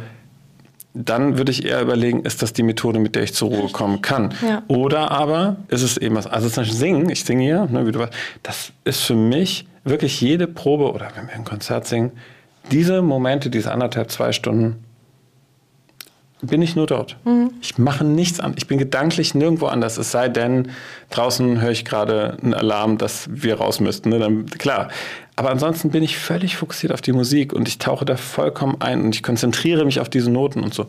dann 0.96 1.36
würde 1.36 1.52
ich 1.52 1.64
eher 1.64 1.82
überlegen, 1.82 2.24
ist 2.24 2.42
das 2.42 2.52
die 2.52 2.62
Methode, 2.62 2.98
mit 2.98 3.14
der 3.14 3.22
ich 3.22 3.34
zur 3.34 3.50
Ruhe 3.50 3.68
kommen 3.70 4.00
kann? 4.00 4.32
Ja. 4.46 4.62
Oder 4.68 5.10
aber 5.10 5.56
ist 5.68 5.82
es 5.82 5.96
eben 5.98 6.14
was, 6.16 6.26
also 6.26 6.48
zum 6.48 6.62
Beispiel 6.62 6.78
Singen, 6.78 7.10
ich 7.10 7.24
singe 7.24 7.42
hier, 7.42 7.66
ne, 7.70 7.86
wie 7.86 7.92
du 7.92 7.98
weißt, 7.98 8.12
das 8.42 8.72
ist 8.84 9.00
für 9.00 9.14
mich 9.14 9.66
wirklich 9.84 10.20
jede 10.20 10.46
Probe 10.46 10.92
oder 10.92 11.08
wenn 11.14 11.28
wir 11.28 11.34
ein 11.34 11.44
Konzert 11.44 11.86
singen, 11.86 12.12
diese 12.70 13.02
Momente, 13.02 13.50
diese 13.50 13.70
anderthalb, 13.72 14.10
zwei 14.10 14.32
Stunden, 14.32 14.84
bin 16.42 16.60
ich 16.60 16.76
nur 16.76 16.86
dort. 16.86 17.16
Mhm. 17.24 17.50
Ich 17.62 17.78
mache 17.78 18.04
nichts 18.04 18.40
an. 18.40 18.54
Ich 18.56 18.66
bin 18.66 18.78
gedanklich 18.78 19.34
nirgendwo 19.34 19.66
anders. 19.66 19.96
Es 19.96 20.10
sei 20.10 20.28
denn, 20.28 20.70
draußen 21.10 21.60
höre 21.60 21.70
ich 21.70 21.84
gerade 21.84 22.36
einen 22.42 22.54
Alarm, 22.54 22.98
dass 22.98 23.26
wir 23.30 23.56
raus 23.56 23.80
müssten. 23.80 24.10
Ne? 24.10 24.18
Dann, 24.18 24.46
klar. 24.46 24.88
Aber 25.36 25.50
ansonsten 25.50 25.90
bin 25.90 26.02
ich 26.02 26.18
völlig 26.18 26.56
fokussiert 26.56 26.92
auf 26.92 27.00
die 27.00 27.12
Musik 27.12 27.52
und 27.52 27.68
ich 27.68 27.78
tauche 27.78 28.04
da 28.04 28.16
vollkommen 28.16 28.76
ein 28.80 29.02
und 29.02 29.14
ich 29.14 29.22
konzentriere 29.22 29.84
mich 29.84 30.00
auf 30.00 30.08
diese 30.08 30.30
Noten 30.30 30.62
und 30.62 30.74
so. 30.74 30.86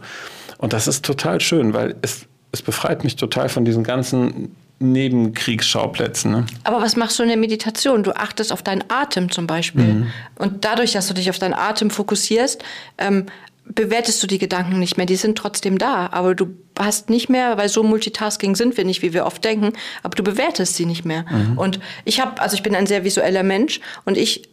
Und 0.57 0.73
das 0.73 0.87
ist 0.87 1.05
total 1.05 1.39
schön, 1.39 1.73
weil 1.73 1.95
es, 2.01 2.25
es 2.51 2.61
befreit 2.61 3.03
mich 3.03 3.15
total 3.15 3.49
von 3.49 3.65
diesen 3.65 3.83
ganzen 3.83 4.55
Nebenkriegsschauplätzen. 4.79 6.31
Ne? 6.31 6.45
Aber 6.63 6.81
was 6.81 6.95
machst 6.95 7.17
du 7.19 7.23
in 7.23 7.29
der 7.29 7.37
Meditation? 7.37 8.03
Du 8.03 8.15
achtest 8.15 8.53
auf 8.53 8.61
deinen 8.61 8.83
Atem 8.89 9.31
zum 9.31 9.47
Beispiel. 9.47 9.83
Mhm. 9.83 10.07
Und 10.35 10.65
dadurch, 10.65 10.93
dass 10.93 11.07
du 11.07 11.13
dich 11.13 11.29
auf 11.29 11.39
deinen 11.39 11.53
Atem 11.53 11.89
fokussierst, 11.89 12.63
ähm, 12.97 13.25
bewertest 13.73 14.21
du 14.23 14.27
die 14.27 14.37
Gedanken 14.37 14.79
nicht 14.79 14.97
mehr. 14.97 15.05
Die 15.05 15.15
sind 15.15 15.37
trotzdem 15.37 15.77
da, 15.77 16.09
aber 16.11 16.35
du 16.35 16.55
hast 16.77 17.09
nicht 17.09 17.29
mehr, 17.29 17.57
weil 17.57 17.69
so 17.69 17.83
Multitasking 17.83 18.55
sind 18.55 18.77
wir 18.77 18.85
nicht, 18.85 19.01
wie 19.01 19.13
wir 19.13 19.25
oft 19.25 19.43
denken, 19.43 19.73
aber 20.03 20.15
du 20.15 20.23
bewertest 20.23 20.75
sie 20.75 20.85
nicht 20.85 21.05
mehr. 21.05 21.25
Mhm. 21.29 21.57
Und 21.57 21.79
ich 22.05 22.19
habe, 22.19 22.41
also 22.41 22.55
ich 22.55 22.63
bin 22.63 22.75
ein 22.75 22.87
sehr 22.87 23.03
visueller 23.03 23.43
Mensch 23.43 23.79
und 24.05 24.17
ich 24.17 24.49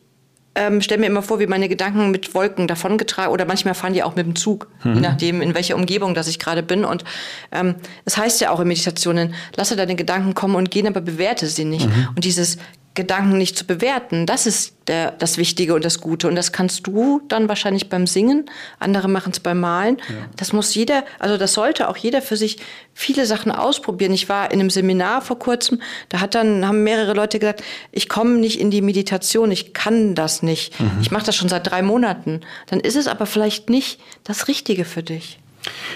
ähm, 0.56 0.80
stelle 0.80 1.00
mir 1.00 1.06
immer 1.06 1.22
vor, 1.22 1.40
wie 1.40 1.46
meine 1.46 1.68
Gedanken 1.68 2.10
mit 2.10 2.34
Wolken 2.34 2.68
davongetragen 2.68 3.32
oder 3.32 3.44
manchmal 3.44 3.74
fahren 3.74 3.92
die 3.92 4.02
auch 4.02 4.14
mit 4.14 4.26
dem 4.26 4.36
Zug, 4.36 4.68
mhm. 4.84 4.94
je 4.94 5.00
nachdem, 5.00 5.42
in 5.42 5.54
welcher 5.54 5.74
Umgebung 5.74 6.14
das 6.14 6.28
ich 6.28 6.38
gerade 6.38 6.62
bin. 6.62 6.84
Und 6.84 7.04
ähm, 7.50 7.74
das 8.04 8.16
heißt 8.16 8.40
ja 8.40 8.50
auch 8.50 8.60
in 8.60 8.68
Meditationen, 8.68 9.34
lasse 9.56 9.76
deine 9.76 9.96
Gedanken 9.96 10.34
kommen 10.34 10.54
und 10.54 10.70
gehen, 10.70 10.86
aber 10.86 11.00
bewerte 11.00 11.46
sie 11.46 11.64
nicht. 11.64 11.86
Mhm. 11.86 12.08
Und 12.14 12.24
dieses 12.24 12.58
Gedanken 12.94 13.38
nicht 13.38 13.58
zu 13.58 13.66
bewerten. 13.66 14.24
Das 14.24 14.46
ist 14.46 14.74
der, 14.86 15.10
das 15.10 15.36
Wichtige 15.36 15.74
und 15.74 15.84
das 15.84 16.00
Gute. 16.00 16.28
Und 16.28 16.36
das 16.36 16.52
kannst 16.52 16.86
du 16.86 17.22
dann 17.28 17.48
wahrscheinlich 17.48 17.88
beim 17.88 18.06
Singen. 18.06 18.48
Andere 18.78 19.08
machen 19.08 19.32
es 19.32 19.40
beim 19.40 19.58
Malen. 19.58 19.96
Ja. 20.08 20.14
Das 20.36 20.52
muss 20.52 20.74
jeder, 20.74 21.04
also 21.18 21.36
das 21.36 21.54
sollte 21.54 21.88
auch 21.88 21.96
jeder 21.96 22.22
für 22.22 22.36
sich 22.36 22.58
viele 22.92 23.26
Sachen 23.26 23.50
ausprobieren. 23.50 24.12
Ich 24.12 24.28
war 24.28 24.52
in 24.52 24.60
einem 24.60 24.70
Seminar 24.70 25.22
vor 25.22 25.40
kurzem, 25.40 25.82
da 26.08 26.20
hat 26.20 26.36
dann, 26.36 26.66
haben 26.66 26.84
mehrere 26.84 27.14
Leute 27.14 27.40
gesagt, 27.40 27.64
ich 27.90 28.08
komme 28.08 28.34
nicht 28.34 28.60
in 28.60 28.70
die 28.70 28.80
Meditation, 28.80 29.50
ich 29.50 29.72
kann 29.72 30.14
das 30.14 30.42
nicht. 30.42 30.78
Mhm. 30.78 30.98
Ich 31.02 31.10
mache 31.10 31.26
das 31.26 31.34
schon 31.34 31.48
seit 31.48 31.68
drei 31.68 31.82
Monaten. 31.82 32.42
Dann 32.66 32.78
ist 32.78 32.96
es 32.96 33.08
aber 33.08 33.26
vielleicht 33.26 33.70
nicht 33.70 33.98
das 34.22 34.46
Richtige 34.46 34.84
für 34.84 35.02
dich. 35.02 35.40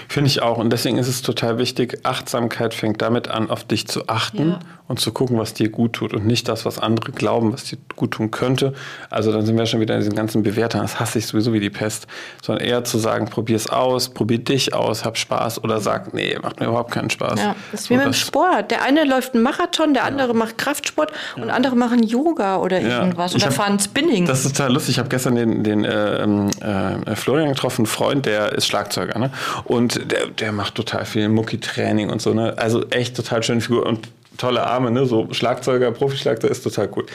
Finde 0.07 0.29
ich 0.29 0.41
auch. 0.41 0.57
Und 0.57 0.71
deswegen 0.71 0.97
ist 0.97 1.07
es 1.07 1.21
total 1.21 1.57
wichtig, 1.57 1.99
Achtsamkeit 2.03 2.73
fängt 2.73 3.01
damit 3.01 3.27
an, 3.27 3.49
auf 3.49 3.63
dich 3.63 3.87
zu 3.87 4.07
achten 4.07 4.51
ja. 4.51 4.59
und 4.87 4.99
zu 4.99 5.11
gucken, 5.11 5.37
was 5.37 5.53
dir 5.53 5.69
gut 5.69 5.93
tut 5.93 6.13
und 6.13 6.25
nicht 6.25 6.47
das, 6.47 6.65
was 6.65 6.79
andere 6.79 7.11
glauben, 7.11 7.53
was 7.53 7.65
dir 7.65 7.77
gut 7.95 8.11
tun 8.11 8.31
könnte. 8.31 8.73
Also 9.09 9.31
dann 9.31 9.45
sind 9.45 9.57
wir 9.57 9.65
schon 9.65 9.79
wieder 9.79 9.95
in 9.95 10.01
diesen 10.01 10.15
ganzen 10.15 10.43
Bewertern, 10.43 10.81
das 10.81 10.99
hasse 10.99 11.19
ich 11.19 11.27
sowieso 11.27 11.53
wie 11.53 11.59
die 11.59 11.69
Pest, 11.69 12.07
sondern 12.41 12.65
eher 12.65 12.83
zu 12.83 12.97
sagen, 12.97 13.27
probier 13.27 13.55
es 13.55 13.67
aus, 13.67 14.09
probier 14.09 14.39
dich 14.39 14.73
aus, 14.73 15.05
hab 15.05 15.17
Spaß 15.17 15.63
oder 15.63 15.79
sag, 15.79 16.13
nee, 16.13 16.37
macht 16.41 16.59
mir 16.59 16.67
überhaupt 16.67 16.91
keinen 16.91 17.09
Spaß. 17.09 17.39
Ja, 17.39 17.55
das 17.71 17.81
ist 17.81 17.89
wie 17.89 17.93
so, 17.93 17.97
mit 17.97 18.05
dem 18.05 18.13
Sport. 18.13 18.71
Der 18.71 18.83
eine 18.83 19.03
läuft 19.05 19.33
einen 19.33 19.43
Marathon, 19.43 19.93
der 19.93 20.03
andere 20.05 20.29
ja. 20.29 20.33
macht 20.33 20.57
Kraftsport 20.57 21.11
ja. 21.35 21.43
und 21.43 21.49
andere 21.49 21.75
machen 21.75 22.03
Yoga 22.03 22.57
oder 22.57 22.79
irgendwas 22.81 23.35
oder 23.35 23.45
hab, 23.45 23.53
fahren 23.53 23.79
Spinning. 23.79 24.25
Das 24.25 24.45
ist 24.45 24.55
total 24.55 24.73
lustig. 24.73 24.95
Ich 24.95 24.99
habe 24.99 25.09
gestern 25.09 25.35
den, 25.35 25.63
den 25.63 25.85
äh, 25.85 26.23
äh, 26.23 27.15
Florian 27.15 27.49
getroffen, 27.49 27.81
einen 27.81 27.85
Freund, 27.87 28.25
der 28.25 28.53
ist 28.53 28.67
Schlagzeuger. 28.67 29.17
Ne? 29.19 29.31
Und 29.65 29.88
der, 29.95 30.27
der 30.27 30.51
macht 30.51 30.75
total 30.75 31.05
viel 31.05 31.29
Mucki-Training 31.29 32.09
und 32.09 32.21
so. 32.21 32.33
Ne? 32.33 32.57
Also 32.57 32.87
echt 32.89 33.15
total 33.15 33.43
schöne 33.43 33.61
Figur. 33.61 33.85
Und 33.85 34.09
tolle 34.39 34.65
Arme, 34.65 34.89
ne? 34.89 35.05
so 35.05 35.27
Schlagzeuger, 35.31 35.91
Profischlagzeuger 35.91 36.51
ist 36.51 36.63
total 36.63 36.89
cool. 36.95 37.05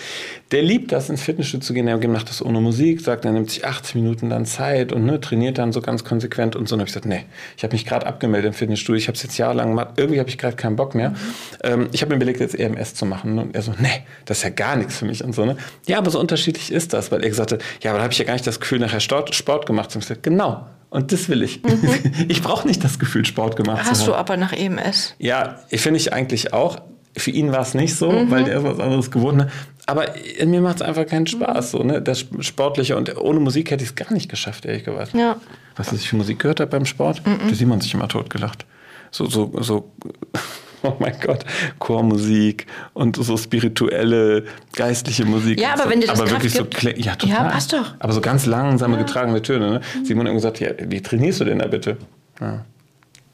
Der 0.52 0.62
liebt 0.62 0.92
das, 0.92 1.10
ins 1.10 1.22
Fitnessstudio 1.22 1.64
zu 1.64 1.74
gehen. 1.74 1.88
Er 1.88 1.96
macht 2.08 2.28
das 2.28 2.44
ohne 2.44 2.60
Musik, 2.60 3.00
sagt, 3.00 3.24
er 3.24 3.32
nimmt 3.32 3.50
sich 3.50 3.64
80 3.64 3.96
Minuten 3.96 4.30
dann 4.30 4.46
Zeit 4.46 4.92
und 4.92 5.04
ne, 5.04 5.20
trainiert 5.20 5.58
dann 5.58 5.72
so 5.72 5.80
ganz 5.80 6.04
konsequent 6.04 6.54
und 6.54 6.68
so. 6.68 6.74
Und 6.74 6.80
habe 6.80 6.88
ich 6.88 6.94
gesagt, 6.94 7.06
nee, 7.06 7.24
ich 7.56 7.64
habe 7.64 7.72
mich 7.72 7.86
gerade 7.86 8.06
abgemeldet 8.06 8.48
im 8.48 8.54
Fitnessstudio, 8.54 8.98
ich 8.98 9.08
habe 9.08 9.16
es 9.16 9.22
jetzt 9.22 9.38
jahrelang 9.38 9.70
gemacht, 9.70 9.88
irgendwie 9.96 10.20
habe 10.20 10.28
ich 10.28 10.38
gerade 10.38 10.56
keinen 10.56 10.76
Bock 10.76 10.94
mehr. 10.94 11.14
Ähm, 11.62 11.88
ich 11.92 12.02
habe 12.02 12.10
mir 12.10 12.16
überlegt, 12.16 12.40
jetzt 12.40 12.58
EMS 12.58 12.94
zu 12.94 13.06
machen. 13.06 13.38
Und 13.38 13.54
er 13.54 13.62
so, 13.62 13.74
nee, 13.78 14.04
das 14.26 14.38
ist 14.38 14.44
ja 14.44 14.50
gar 14.50 14.76
nichts 14.76 14.98
für 14.98 15.06
mich 15.06 15.24
und 15.24 15.34
so. 15.34 15.46
Ne? 15.46 15.56
Ja, 15.86 15.98
aber 15.98 16.10
so 16.10 16.20
unterschiedlich 16.20 16.70
ist 16.70 16.92
das, 16.92 17.10
weil 17.10 17.22
er 17.22 17.30
gesagt 17.30 17.52
hat, 17.52 17.62
ja, 17.82 17.90
aber 17.90 17.98
da 17.98 18.04
habe 18.04 18.12
ich 18.12 18.18
ja 18.18 18.26
gar 18.26 18.34
nicht 18.34 18.46
das 18.46 18.60
Gefühl, 18.60 18.78
nachher 18.78 19.00
Sport, 19.00 19.34
Sport 19.34 19.66
gemacht 19.66 19.90
zu 19.90 19.96
haben. 19.96 20.02
Ich 20.02 20.08
gesagt, 20.08 20.22
genau, 20.22 20.66
und 20.90 21.10
das 21.10 21.28
will 21.28 21.42
ich. 21.42 21.62
Mhm. 21.62 21.88
Ich 22.28 22.42
brauche 22.42 22.68
nicht 22.68 22.84
das 22.84 23.00
Gefühl, 23.00 23.24
Sport 23.24 23.56
gemacht 23.56 23.78
Hast 23.78 23.86
zu 23.86 23.90
haben. 23.90 23.98
Hast 23.98 24.06
du 24.08 24.14
aber 24.14 24.36
nach 24.36 24.52
EMS? 24.52 25.14
Ja, 25.18 25.58
finde 25.68 25.98
ich 25.98 26.12
eigentlich 26.12 26.52
auch. 26.52 26.80
Für 27.16 27.30
ihn 27.30 27.52
war 27.52 27.60
es 27.60 27.74
nicht 27.74 27.94
so, 27.94 28.10
mhm. 28.10 28.30
weil 28.30 28.44
der 28.44 28.58
ist 28.58 28.64
was 28.64 28.80
anderes 28.80 29.10
gewohnt. 29.10 29.38
Ne? 29.38 29.50
Aber 29.86 30.06
mir 30.44 30.60
macht 30.60 30.76
es 30.76 30.82
einfach 30.82 31.06
keinen 31.06 31.26
Spaß. 31.26 31.72
So, 31.72 31.82
ne? 31.82 32.02
Das 32.02 32.26
Sportliche 32.40 32.96
und 32.96 33.16
ohne 33.16 33.40
Musik 33.40 33.70
hätte 33.70 33.84
ich 33.84 33.90
es 33.90 33.94
gar 33.94 34.12
nicht 34.12 34.28
geschafft, 34.28 34.64
ehrlich 34.64 34.84
gesagt. 34.84 35.14
Ja. 35.14 35.36
Was 35.76 35.92
ich 35.92 36.08
für 36.08 36.16
Musik 36.16 36.40
gehört 36.40 36.60
habe 36.60 36.70
beim 36.70 36.86
Sport, 36.86 37.26
mhm. 37.26 37.48
da 37.48 37.54
Simon 37.54 37.80
sich 37.80 37.94
immer 37.94 38.08
totgelacht. 38.08 38.66
So, 39.10 39.26
so, 39.26 39.52
so 39.60 39.92
oh 40.82 40.94
mein 40.98 41.14
Gott, 41.20 41.44
Chormusik 41.78 42.66
und 42.94 43.16
so 43.16 43.36
spirituelle, 43.36 44.44
geistliche 44.74 45.24
Musik. 45.24 45.60
Ja, 45.60 45.74
aber 45.74 45.84
so. 45.84 45.90
wenn 45.90 46.00
du 46.00 46.06
das 46.06 46.20
Aber 46.20 46.30
wirklich 46.30 46.54
gibt, 46.54 46.80
so, 46.80 46.88
ja, 46.88 47.14
total. 47.14 47.36
Ja, 47.36 47.44
passt 47.44 47.72
doch. 47.72 47.94
Aber 47.98 48.12
so 48.12 48.20
ganz 48.20 48.46
langsame, 48.46 48.96
ja. 48.96 49.02
getragene 49.02 49.40
Töne. 49.42 49.70
Ne? 49.70 49.80
Mhm. 49.98 50.04
Simon 50.04 50.26
hat 50.26 50.34
gesagt, 50.34 50.60
ja, 50.60 50.70
wie 50.78 51.00
trainierst 51.00 51.40
du 51.40 51.44
denn 51.44 51.58
da 51.58 51.66
bitte? 51.66 51.96
Ja. 52.40 52.64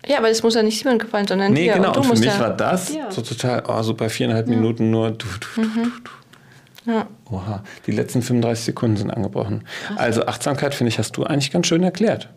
Ja, 0.06 0.18
aber 0.18 0.28
das 0.28 0.42
muss 0.42 0.54
ja 0.54 0.62
nicht 0.62 0.78
Simon 0.78 0.98
gefallen, 0.98 1.26
sondern 1.26 1.52
nee, 1.52 1.64
dir. 1.64 1.74
genau. 1.74 1.90
Und, 1.90 1.98
und 1.98 2.04
für 2.04 2.18
mich 2.18 2.24
ja 2.24 2.40
war 2.40 2.56
das 2.56 2.94
ja. 2.94 3.10
so 3.10 3.22
total, 3.22 3.62
oh, 3.68 3.82
so 3.82 3.94
bei 3.94 4.08
viereinhalb 4.08 4.48
ja. 4.48 4.56
Minuten 4.56 4.90
nur 4.90 5.10
du, 5.10 5.26
du, 5.54 5.60
mhm. 5.60 5.74
du, 5.74 5.90
du. 6.04 6.90
Ja. 6.90 7.06
Oha, 7.30 7.62
die 7.86 7.92
letzten 7.92 8.22
35 8.22 8.64
Sekunden 8.64 8.96
sind 8.96 9.10
angebrochen. 9.10 9.64
Also 9.96 10.26
Achtsamkeit, 10.26 10.74
finde 10.74 10.88
ich, 10.88 10.98
hast 10.98 11.16
du 11.16 11.24
eigentlich 11.24 11.50
ganz 11.50 11.66
schön 11.66 11.82
erklärt. 11.82 12.30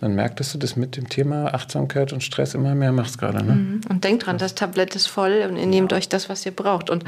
Man 0.00 0.14
merkt, 0.14 0.40
dass 0.40 0.52
du 0.52 0.58
das 0.58 0.76
mit 0.76 0.96
dem 0.96 1.10
Thema 1.10 1.52
Achtsamkeit 1.52 2.14
und 2.14 2.22
Stress 2.22 2.54
immer 2.54 2.74
mehr 2.74 2.90
machst 2.90 3.18
gerade. 3.18 3.44
Ne? 3.44 3.52
Mhm. 3.52 3.80
Und 3.90 4.04
denkt 4.04 4.24
dran, 4.24 4.38
das 4.38 4.54
Tablett 4.54 4.96
ist 4.96 5.06
voll 5.06 5.46
und 5.48 5.58
ihr 5.58 5.66
nehmt 5.66 5.92
euch 5.92 6.08
das, 6.08 6.30
was 6.30 6.46
ihr 6.46 6.52
braucht. 6.52 6.88
Und 6.88 7.04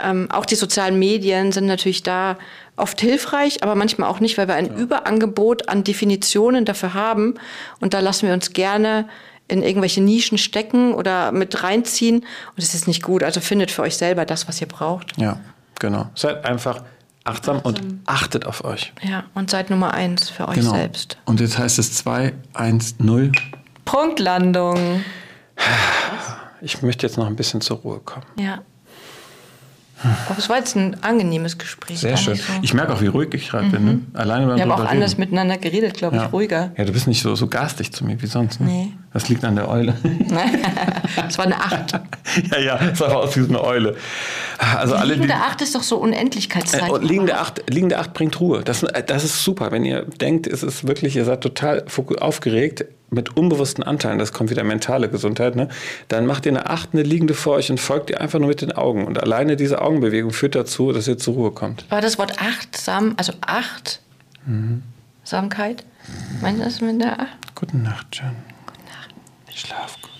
ähm, 0.00 0.30
auch 0.30 0.46
die 0.46 0.54
sozialen 0.54 1.00
Medien 1.00 1.50
sind 1.50 1.66
natürlich 1.66 2.04
da 2.04 2.38
oft 2.76 3.00
hilfreich, 3.00 3.64
aber 3.64 3.74
manchmal 3.74 4.08
auch 4.08 4.20
nicht, 4.20 4.38
weil 4.38 4.46
wir 4.46 4.54
ein. 4.54 4.76
Überangebot 4.76 5.68
an 5.68 5.82
Definitionen 5.82 6.64
dafür 6.64 6.94
haben. 6.94 7.34
Und 7.80 7.92
da 7.92 7.98
lassen 7.98 8.28
wir 8.28 8.34
uns 8.34 8.52
gerne 8.52 9.08
in 9.48 9.62
irgendwelche 9.62 10.00
Nischen 10.00 10.38
stecken 10.38 10.94
oder 10.94 11.32
mit 11.32 11.62
reinziehen. 11.62 12.18
Und 12.18 12.58
das 12.58 12.74
ist 12.74 12.86
nicht 12.86 13.02
gut. 13.02 13.22
Also 13.22 13.40
findet 13.40 13.70
für 13.70 13.82
euch 13.82 13.96
selber 13.96 14.24
das, 14.24 14.46
was 14.46 14.60
ihr 14.60 14.68
braucht. 14.68 15.16
Ja, 15.16 15.40
genau. 15.78 16.10
Seid 16.14 16.44
einfach 16.44 16.82
achtsam, 17.24 17.56
achtsam. 17.56 17.74
und 17.74 18.00
achtet 18.06 18.46
auf 18.46 18.64
euch. 18.64 18.92
Ja, 19.02 19.24
und 19.34 19.50
seid 19.50 19.70
Nummer 19.70 19.94
eins 19.94 20.30
für 20.30 20.48
euch 20.48 20.56
genau. 20.56 20.72
selbst. 20.72 21.18
Und 21.24 21.40
jetzt 21.40 21.58
heißt 21.58 21.78
es 21.78 21.94
2, 21.94 22.34
1, 22.54 22.96
0. 22.98 23.32
Punktlandung. 23.84 25.04
Ich 26.60 26.82
möchte 26.82 27.06
jetzt 27.06 27.16
noch 27.16 27.26
ein 27.26 27.36
bisschen 27.36 27.60
zur 27.60 27.78
Ruhe 27.78 28.00
kommen. 28.00 28.26
Ja. 28.36 28.62
Aber 30.28 30.38
es 30.38 30.48
war 30.48 30.58
jetzt 30.58 30.76
ein 30.76 31.02
angenehmes 31.02 31.58
Gespräch. 31.58 31.98
Sehr 31.98 32.16
schön. 32.16 32.36
So. 32.36 32.42
Ich 32.62 32.72
merke 32.72 32.92
auch, 32.92 33.00
wie 33.00 33.08
ruhig 33.08 33.34
ich 33.34 33.48
gerade 33.48 33.66
mhm. 33.66 33.70
bin. 33.72 33.84
Ne? 33.84 33.92
Mhm. 33.92 34.06
Alleine 34.14 34.46
beim 34.46 34.56
Wir 34.56 34.62
haben 34.62 34.72
auch 34.72 34.78
reden. 34.78 34.88
anders 34.88 35.18
miteinander 35.18 35.58
geredet, 35.58 35.94
glaube 35.94 36.16
ich, 36.16 36.22
ja. 36.22 36.28
ruhiger. 36.28 36.72
Ja, 36.76 36.84
du 36.84 36.92
bist 36.92 37.08
nicht 37.08 37.22
so, 37.22 37.34
so 37.34 37.48
garstig 37.48 37.92
zu 37.92 38.04
mir 38.04 38.20
wie 38.22 38.26
sonst. 38.26 38.60
Ne? 38.60 38.66
Nee. 38.66 38.92
Das 39.18 39.28
liegt 39.28 39.42
an 39.42 39.56
der 39.56 39.68
Eule. 39.68 39.96
das 41.16 41.38
war 41.38 41.46
eine 41.46 41.56
Acht. 41.60 42.00
ja, 42.52 42.58
ja, 42.60 42.78
es 42.92 42.98
sah 42.98 43.08
aus 43.08 43.36
wie 43.36 43.48
eine 43.48 43.64
Eule. 43.64 43.96
Also 44.58 44.94
die 44.94 45.00
alle, 45.00 45.14
liegende 45.14 45.34
die, 45.34 45.40
Acht 45.40 45.60
ist 45.60 45.74
doch 45.74 45.82
so 45.82 45.96
Unendlichkeitszeit. 45.96 46.88
Äh, 46.88 46.98
liegende, 46.98 47.36
Acht, 47.36 47.68
liegende 47.68 47.98
Acht 47.98 48.14
bringt 48.14 48.38
Ruhe. 48.38 48.62
Das, 48.62 48.86
das 49.06 49.24
ist 49.24 49.42
super. 49.42 49.72
Wenn 49.72 49.84
ihr 49.84 50.04
denkt, 50.04 50.46
es 50.46 50.62
ist 50.62 50.86
wirklich, 50.86 51.16
ihr 51.16 51.24
seid 51.24 51.40
total 51.40 51.84
aufgeregt, 52.20 52.84
mit 53.10 53.36
unbewussten 53.36 53.82
Anteilen, 53.82 54.20
das 54.20 54.32
kommt 54.32 54.50
wieder 54.50 54.62
mentale 54.62 55.08
Gesundheit, 55.08 55.56
ne? 55.56 55.68
dann 56.06 56.24
macht 56.24 56.46
ihr 56.46 56.52
eine 56.52 56.70
Acht, 56.70 56.90
eine 56.92 57.02
liegende 57.02 57.34
vor 57.34 57.56
euch 57.56 57.72
und 57.72 57.80
folgt 57.80 58.10
ihr 58.10 58.20
einfach 58.20 58.38
nur 58.38 58.48
mit 58.48 58.60
den 58.60 58.70
Augen. 58.70 59.04
Und 59.04 59.20
alleine 59.20 59.56
diese 59.56 59.82
Augenbewegung 59.82 60.30
führt 60.30 60.54
dazu, 60.54 60.92
dass 60.92 61.08
ihr 61.08 61.18
zur 61.18 61.34
Ruhe 61.34 61.50
kommt. 61.50 61.90
War 61.90 62.02
das 62.02 62.18
Wort 62.18 62.40
achtsam, 62.40 63.14
also 63.16 63.32
Acht, 63.40 64.00
mhm. 64.46 64.84
Samkeit? 65.24 65.84
Meinst 66.40 66.60
du 66.60 66.64
das 66.64 66.80
mit 66.80 67.00
der 67.00 67.18
Acht? 67.18 67.56
Gute 67.56 67.76
Nacht, 67.78 68.06
John. 68.12 68.36
Schlaf 69.58 70.00
gut. 70.02 70.12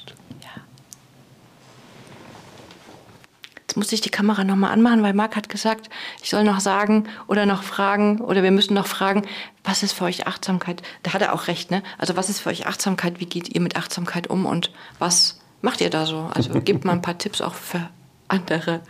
Jetzt 3.68 3.76
muss 3.76 3.92
ich 3.92 4.00
die 4.00 4.08
Kamera 4.08 4.44
nochmal 4.44 4.72
anmachen, 4.72 5.02
weil 5.02 5.12
Marc 5.12 5.36
hat 5.36 5.50
gesagt, 5.50 5.90
ich 6.22 6.30
soll 6.30 6.42
noch 6.42 6.58
sagen 6.58 7.06
oder 7.26 7.44
noch 7.44 7.62
fragen 7.62 8.22
oder 8.22 8.42
wir 8.42 8.50
müssen 8.50 8.72
noch 8.72 8.86
fragen, 8.86 9.28
was 9.62 9.82
ist 9.82 9.92
für 9.92 10.04
euch 10.04 10.26
Achtsamkeit? 10.26 10.82
Da 11.02 11.12
hat 11.12 11.20
er 11.20 11.34
auch 11.34 11.48
recht, 11.48 11.70
ne? 11.70 11.82
Also 11.98 12.16
was 12.16 12.30
ist 12.30 12.40
für 12.40 12.48
euch 12.48 12.66
Achtsamkeit? 12.66 13.20
Wie 13.20 13.26
geht 13.26 13.54
ihr 13.54 13.60
mit 13.60 13.76
Achtsamkeit 13.76 14.28
um 14.28 14.46
und 14.46 14.72
was 14.98 15.38
macht 15.60 15.82
ihr 15.82 15.90
da 15.90 16.06
so? 16.06 16.30
Also 16.34 16.58
gebt 16.62 16.86
mal 16.86 16.92
ein 16.92 17.02
paar 17.02 17.18
Tipps 17.18 17.42
auch 17.42 17.54
für 17.54 17.90
andere. 18.28 18.80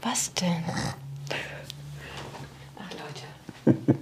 Was 0.00 0.32
denn? 0.34 0.64
Ach 2.78 3.74
Leute. 3.74 3.98